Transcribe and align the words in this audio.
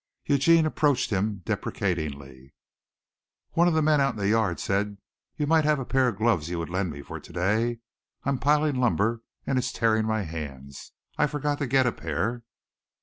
Eugene 0.25 0.65
approached 0.65 1.11
him 1.11 1.43
deprecatingly. 1.45 2.55
"One 3.51 3.67
of 3.67 3.75
the 3.75 3.83
men 3.83 4.01
out 4.01 4.15
in 4.15 4.19
the 4.19 4.29
yard 4.29 4.59
said 4.59 4.93
that 4.93 4.97
you 5.37 5.45
might 5.45 5.63
have 5.63 5.77
a 5.77 5.85
pair 5.85 6.07
of 6.07 6.17
gloves 6.17 6.49
you 6.49 6.57
would 6.57 6.71
lend 6.71 6.89
me 6.89 7.03
for 7.03 7.19
to 7.19 7.31
day. 7.31 7.81
I'm 8.23 8.39
piling 8.39 8.77
lumber 8.77 9.21
and 9.45 9.59
it's 9.59 9.71
tearing 9.71 10.07
my 10.07 10.23
hands. 10.23 10.91
I 11.19 11.27
forgot 11.27 11.59
to 11.59 11.67
get 11.67 11.85
a 11.85 11.91
pair." 11.91 12.41